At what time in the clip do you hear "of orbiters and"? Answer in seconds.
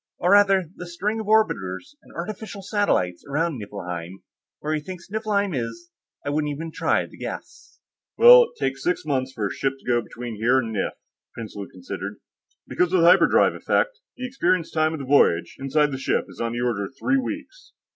1.19-2.11